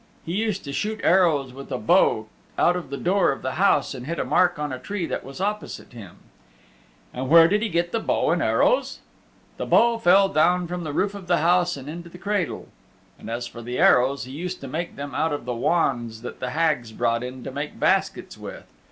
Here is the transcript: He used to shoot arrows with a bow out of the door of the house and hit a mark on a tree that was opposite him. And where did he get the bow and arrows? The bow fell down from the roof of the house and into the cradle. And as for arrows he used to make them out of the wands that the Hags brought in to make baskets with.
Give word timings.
He 0.25 0.31
used 0.31 0.63
to 0.63 0.73
shoot 0.73 0.99
arrows 1.03 1.53
with 1.53 1.71
a 1.71 1.77
bow 1.77 2.25
out 2.57 2.75
of 2.75 2.89
the 2.89 2.97
door 2.97 3.31
of 3.31 3.43
the 3.43 3.51
house 3.61 3.93
and 3.93 4.07
hit 4.07 4.17
a 4.17 4.25
mark 4.25 4.57
on 4.57 4.73
a 4.73 4.79
tree 4.79 5.05
that 5.05 5.23
was 5.23 5.39
opposite 5.39 5.93
him. 5.93 6.15
And 7.13 7.29
where 7.29 7.47
did 7.47 7.61
he 7.61 7.69
get 7.69 7.91
the 7.91 7.99
bow 7.99 8.31
and 8.31 8.41
arrows? 8.41 9.01
The 9.57 9.67
bow 9.67 9.99
fell 9.99 10.27
down 10.27 10.65
from 10.65 10.83
the 10.83 10.91
roof 10.91 11.13
of 11.13 11.27
the 11.27 11.37
house 11.37 11.77
and 11.77 11.87
into 11.87 12.09
the 12.09 12.17
cradle. 12.17 12.69
And 13.19 13.29
as 13.29 13.45
for 13.45 13.63
arrows 13.69 14.23
he 14.23 14.31
used 14.31 14.59
to 14.61 14.67
make 14.67 14.95
them 14.95 15.13
out 15.13 15.33
of 15.33 15.45
the 15.45 15.53
wands 15.53 16.23
that 16.23 16.39
the 16.39 16.49
Hags 16.49 16.91
brought 16.91 17.21
in 17.21 17.43
to 17.43 17.51
make 17.51 17.79
baskets 17.79 18.39
with. 18.39 18.65